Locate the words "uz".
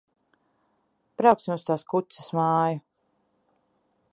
1.57-1.65